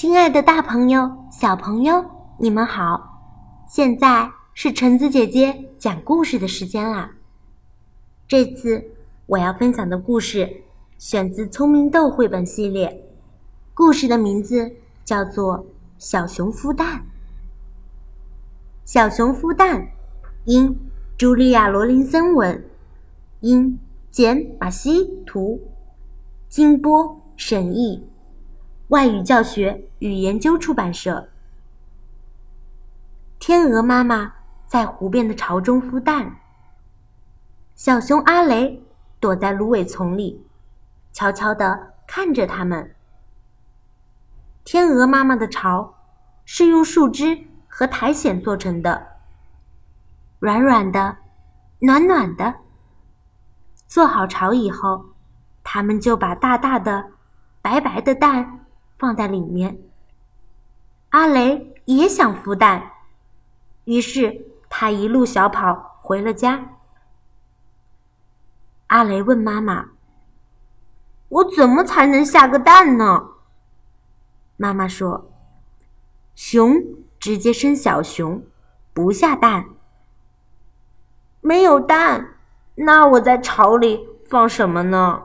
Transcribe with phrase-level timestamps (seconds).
[0.00, 2.04] 亲爱的，大朋友、小朋友，
[2.38, 3.20] 你们好！
[3.66, 7.10] 现在是橙子姐姐讲故事的时间啦。
[8.28, 8.92] 这次
[9.26, 10.62] 我要分享的故事
[10.98, 13.08] 选自《聪明豆》绘本系列，
[13.74, 14.70] 故事的名字
[15.04, 15.58] 叫做
[15.98, 16.98] 《小熊孵蛋》。
[18.84, 19.88] 小熊孵蛋，
[20.44, 20.78] 因
[21.18, 22.64] 茱莉亚·罗琳森文，
[23.40, 23.76] 因
[24.12, 25.60] 简·马西图，
[26.48, 28.06] 金波审译。
[28.88, 31.28] 外语教学与研究出版社。
[33.38, 34.32] 天鹅妈妈
[34.66, 36.40] 在湖边的巢中孵蛋。
[37.74, 38.82] 小熊阿雷
[39.20, 40.46] 躲在芦苇丛里，
[41.12, 42.94] 悄悄地看着它们。
[44.64, 45.94] 天鹅妈妈的巢
[46.46, 49.06] 是用树枝和苔藓做成的，
[50.38, 51.18] 软软的，
[51.80, 52.54] 暖暖的。
[53.86, 55.04] 做好巢以后，
[55.62, 57.12] 它们就把大大的、
[57.60, 58.57] 白白的蛋。
[58.98, 59.78] 放在里面。
[61.10, 62.90] 阿雷也想孵蛋，
[63.84, 66.76] 于是他一路小跑回了家。
[68.88, 69.90] 阿雷问妈妈
[71.28, 73.28] ：“我怎么才能下个蛋呢？”
[74.58, 75.30] 妈妈说
[76.34, 76.74] ：“熊
[77.18, 78.42] 直接生小熊，
[78.92, 79.66] 不下蛋。
[81.40, 82.34] 没有蛋，
[82.74, 85.22] 那我在巢里放什么呢？”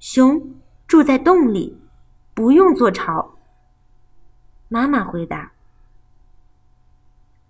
[0.00, 0.61] 熊。
[0.92, 1.80] 住在洞里，
[2.34, 3.38] 不用做巢。
[4.68, 5.52] 妈妈回答：“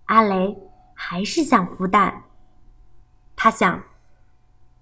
[0.07, 0.57] 阿雷
[0.93, 2.23] 还是想孵蛋，
[3.35, 3.83] 他想，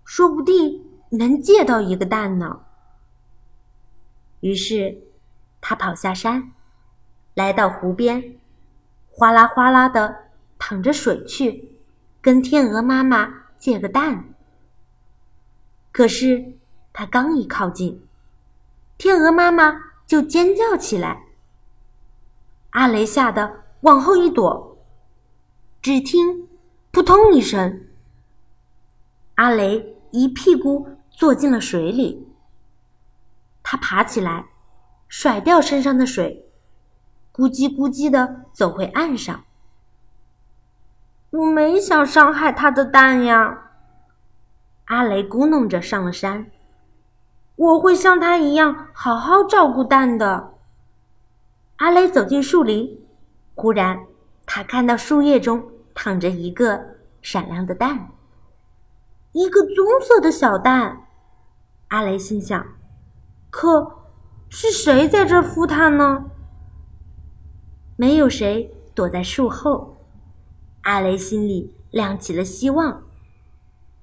[0.05, 2.61] 说不定能借到一个蛋呢。”
[4.41, 4.95] 于是，
[5.59, 6.51] 他跑下山，
[7.33, 8.35] 来到湖边，
[9.09, 10.25] 哗啦哗啦的
[10.59, 11.79] 淌着水去，
[12.21, 14.35] 跟天鹅妈妈借个蛋。
[15.91, 16.59] 可是，
[16.93, 18.05] 他刚一靠近，
[19.01, 21.23] 天鹅妈妈就尖叫起来，
[22.69, 24.77] 阿雷吓得往后一躲。
[25.81, 26.47] 只听
[26.93, 27.87] “扑通”一声，
[29.37, 32.31] 阿雷一屁股坐进了水里。
[33.63, 34.49] 他爬起来，
[35.07, 36.51] 甩掉身上的水，
[37.33, 39.43] 咕叽咕叽的走回岸上。
[41.31, 43.71] 我没想伤害他的蛋呀，
[44.85, 46.51] 阿雷咕哝着上了山。
[47.61, 50.55] 我会像他一样好好照顾蛋的。
[51.75, 53.05] 阿雷走进树林，
[53.53, 54.07] 忽然
[54.47, 55.63] 他看到树叶中
[55.93, 58.13] 躺着一个闪亮的蛋，
[59.33, 61.05] 一个棕色的小蛋。
[61.89, 62.65] 阿雷心想：
[63.51, 64.07] 可
[64.49, 66.25] 是谁在这孵它呢？
[67.95, 69.97] 没有谁躲在树后。
[70.81, 73.03] 阿雷心里亮起了希望，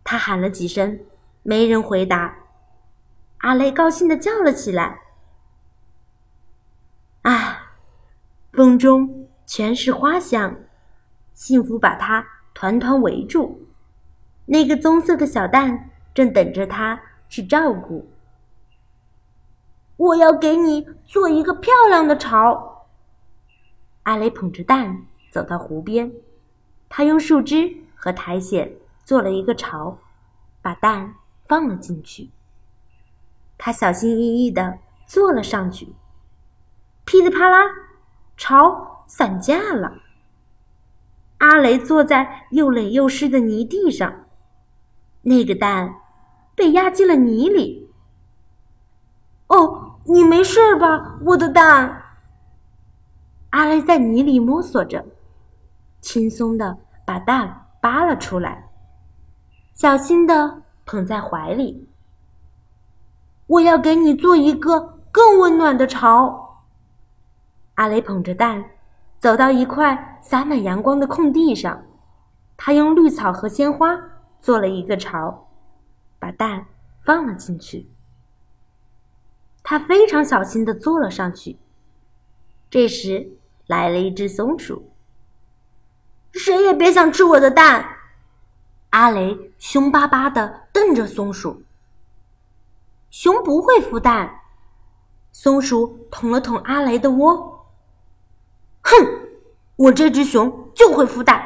[0.04, 1.00] 他喊了几声，
[1.42, 2.37] 没人回答。
[3.38, 5.00] 阿雷高兴的叫了起来
[7.22, 7.74] ：“啊，
[8.52, 10.56] 风中全是花香，
[11.32, 13.66] 幸福把它团团围住。
[14.46, 18.10] 那个棕色的小蛋正等着它去照顾。
[19.96, 22.86] 我要给你做一个漂亮的巢。”
[24.04, 26.10] 阿雷捧着蛋走到湖边，
[26.88, 28.70] 他用树枝和苔藓
[29.04, 29.98] 做了一个巢，
[30.62, 31.14] 把蛋
[31.46, 32.30] 放了进去。
[33.58, 35.94] 他小心翼翼地坐了上去，
[37.04, 37.58] 噼里啪啦，
[38.36, 39.98] 巢散架了。
[41.38, 44.26] 阿雷坐在又冷又湿的泥地上，
[45.22, 45.96] 那个蛋
[46.54, 47.90] 被压进了泥里。
[49.48, 52.02] 哦，你没事吧，我的蛋？
[53.50, 55.06] 阿雷在泥里摸索着，
[56.00, 58.68] 轻松的把蛋扒了出来，
[59.74, 61.87] 小心的捧在怀里。
[63.48, 66.62] 我要给你做一个更温暖的巢。
[67.74, 68.62] 阿雷捧着蛋，
[69.18, 71.82] 走到一块洒满阳光的空地上，
[72.56, 73.98] 他用绿草和鲜花
[74.38, 75.48] 做了一个巢，
[76.18, 76.66] 把蛋
[77.04, 77.88] 放了进去。
[79.62, 81.58] 他非常小心的坐了上去。
[82.68, 83.32] 这时
[83.66, 84.90] 来了一只松鼠，
[86.32, 87.96] 谁也别想吃我的蛋！
[88.90, 91.62] 阿雷凶巴巴的瞪着松鼠。
[93.10, 94.42] 熊不会孵蛋，
[95.32, 97.66] 松鼠捅了捅阿雷的窝。
[98.82, 98.92] 哼，
[99.76, 101.42] 我这只熊就会孵蛋！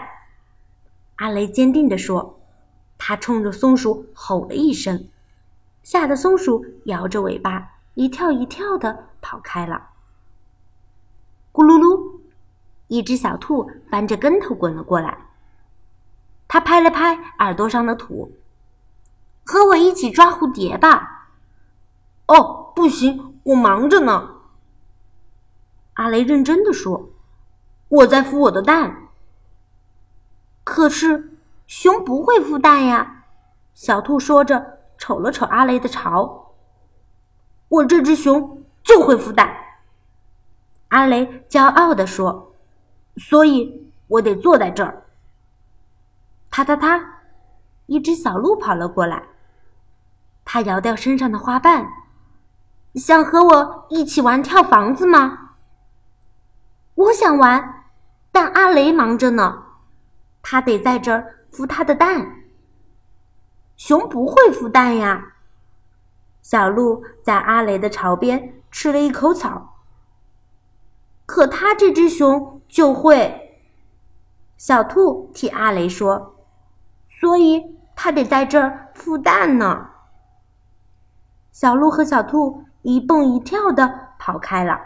[1.17, 2.39] 阿雷坚定地说。
[3.05, 5.09] 他冲着松鼠吼了一声，
[5.83, 9.89] 吓得松鼠摇着尾巴一跳一跳的跑开了。
[11.53, 12.21] 咕噜噜，
[12.87, 15.19] 一只小兔翻着跟头滚了过来。
[16.47, 18.31] 它拍了拍耳朵上的土，
[19.45, 21.12] 和我一起抓蝴蝶吧。
[22.27, 24.37] 哦，不行，我忙着呢。
[25.95, 27.11] 阿雷认真的说
[27.89, 29.09] ：“我在孵我的蛋。”
[30.65, 31.37] 可是
[31.67, 33.25] 熊不会孵蛋呀！
[33.75, 36.55] 小兔说着，瞅了瞅阿雷的巢。
[37.69, 39.55] “我这只熊就会孵蛋。”
[40.89, 42.55] 阿雷骄傲地说
[43.17, 45.05] ，“所以我得坐在这儿。”
[46.51, 47.03] 啪嗒嗒，
[47.87, 49.23] 一只小鹿跑了过来，
[50.45, 51.91] 它摇掉身上的花瓣，
[52.95, 55.57] 想和我一起玩跳房子吗？
[56.95, 57.87] 我想玩，
[58.31, 59.63] 但阿雷忙着呢，
[60.43, 62.43] 他得在这儿孵他的蛋。
[63.77, 65.33] 熊不会孵蛋呀。
[66.43, 69.79] 小鹿在阿雷的巢边吃了一口草。
[71.25, 73.65] 可他这只熊就会，
[74.59, 76.37] 小兔替阿雷说，
[77.09, 79.89] 所以他得在这儿孵蛋呢。
[81.53, 84.79] 小鹿和小兔一蹦一跳的跑开了，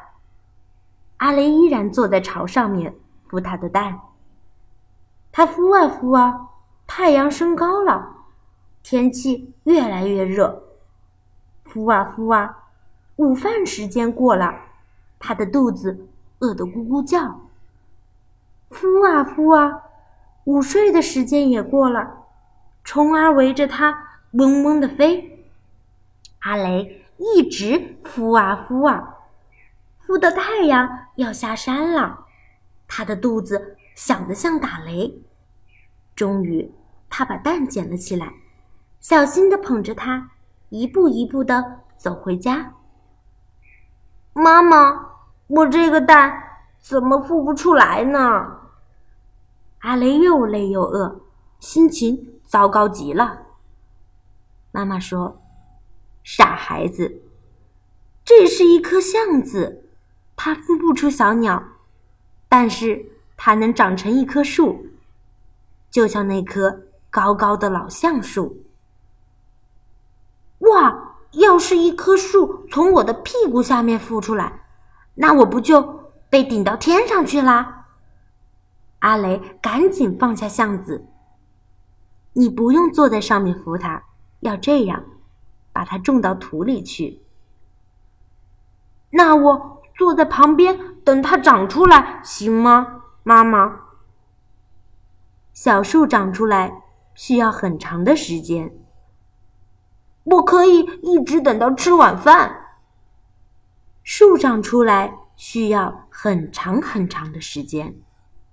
[1.18, 2.94] 阿雷依然坐在巢上面
[3.28, 4.00] 孵他的蛋。
[5.32, 6.48] 他孵啊孵啊，
[6.86, 8.14] 太阳升高了，
[8.82, 10.62] 天气越来越热。
[11.64, 12.64] 孵啊孵啊，
[13.16, 14.54] 午饭时间过了，
[15.18, 16.08] 他的肚子。
[16.38, 17.40] 饿得咕咕叫，
[18.68, 19.84] 孵啊孵啊，
[20.44, 22.26] 午睡的时间也过了，
[22.84, 25.46] 虫儿围着它嗡嗡的飞。
[26.40, 29.16] 阿雷一直孵啊孵啊，
[30.06, 32.26] 孵到太阳要下山了，
[32.86, 35.22] 它的肚子响得像打雷。
[36.14, 36.72] 终于，
[37.08, 38.34] 它把蛋捡了起来，
[39.00, 40.30] 小心的捧着它，
[40.68, 42.74] 一步一步的走回家。
[44.32, 45.12] 妈妈。
[45.48, 46.42] 我这个蛋
[46.80, 48.62] 怎么孵不出来呢？
[49.78, 51.20] 阿雷又累又饿，
[51.60, 53.42] 心情糟糕极了。
[54.72, 55.40] 妈妈说
[56.28, 57.22] ：“傻孩子，
[58.24, 59.84] 这是一颗橡子，
[60.34, 61.62] 它孵不出小鸟，
[62.48, 64.88] 但是它能长成一棵树，
[65.88, 66.80] 就像那棵
[67.10, 68.64] 高高的老橡树。
[70.58, 71.14] 哇！
[71.32, 74.64] 要是一棵树从我的屁股下面孵出来。”
[75.14, 77.86] 那我不就被顶到天上去啦？
[78.98, 81.06] 阿雷赶紧放下橡子。
[82.32, 84.02] 你不用坐在上面扶它，
[84.40, 85.04] 要这样，
[85.76, 87.20] 把它种到土里去。
[89.10, 93.80] 那我坐在旁边等它长出来行吗，妈妈？
[95.52, 96.80] 小树长出来
[97.14, 98.72] 需要很长的时间。
[100.24, 102.78] 我可以一直等到吃晚饭。
[104.02, 107.96] 树长出来需要很长很长的时间，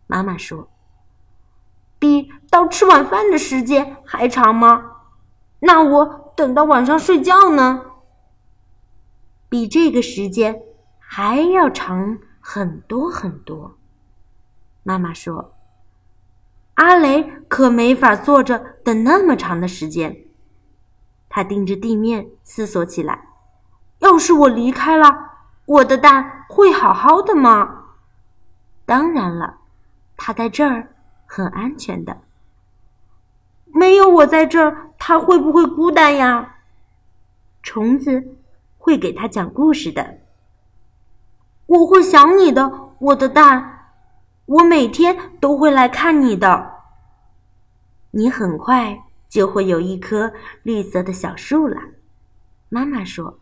[0.08, 0.68] 妈妈说
[1.98, 4.92] ：“比到吃晚饭的时间还长吗？”
[5.66, 7.86] 那我等到晚上睡觉呢？
[9.50, 10.62] 比这个时间
[10.98, 13.78] 还要长很多很多。
[14.82, 15.54] 妈妈说
[16.76, 20.26] ：“阿雷可没法坐着等那么长的时间。”
[21.30, 23.28] 他盯着地面思索起来
[24.00, 25.32] ：“要是我离开了。”
[25.66, 27.86] 我的蛋会好好的吗？
[28.86, 29.60] 当然了，
[30.18, 30.94] 它在这儿
[31.26, 32.22] 很安全的。
[33.74, 36.58] 没有我在这儿，它会不会孤单呀？
[37.64, 38.38] 虫子
[38.78, 40.20] 会给它讲故事的。
[41.66, 43.90] 我会想你的，我的蛋，
[44.46, 46.74] 我每天都会来看你的。
[48.12, 51.78] 你很快就会有一棵绿色的小树了，
[52.70, 53.40] 妈妈说。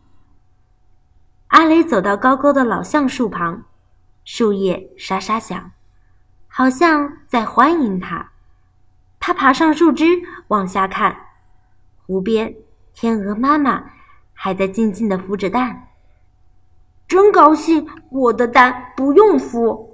[1.48, 3.64] 阿雷走到高高的老橡树旁，
[4.24, 5.72] 树叶沙沙响，
[6.48, 8.31] 好像在欢迎他。
[9.24, 10.04] 他爬上树枝
[10.48, 11.16] 往下看，
[12.04, 12.56] 湖边
[12.92, 13.92] 天鹅妈妈
[14.32, 15.90] 还在静静的孵着蛋。
[17.06, 19.90] 真高兴，我的蛋不用孵。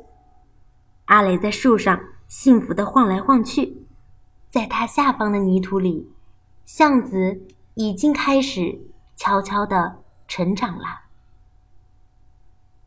[1.05, 3.87] 阿雷在树上幸福的晃来晃去，
[4.49, 6.11] 在它下方的泥土里，
[6.65, 7.43] 橡子
[7.75, 8.81] 已经开始
[9.15, 11.03] 悄悄的成长了。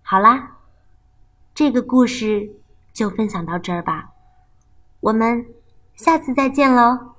[0.02, 0.58] 好啦，
[1.54, 2.56] 这个故事
[2.92, 4.10] 就分享到这儿吧，
[5.02, 5.46] 我们
[6.04, 7.11] 下次再见喽。